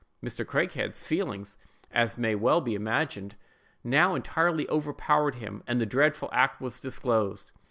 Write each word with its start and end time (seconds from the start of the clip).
Mr. 0.23 0.43
Craighead's 0.43 1.05
feelings, 1.05 1.59
as 1.91 2.17
may 2.17 2.33
well 2.33 2.59
be 2.59 2.73
imagined, 2.73 3.35
now 3.83 4.15
entirely 4.15 4.67
overpowered 4.67 5.35
him, 5.35 5.61
and 5.67 5.79
the 5.79 5.85
dreadful 5.85 6.29
fact 6.29 6.59
was 6.59 6.79
disclosed. 6.79 7.51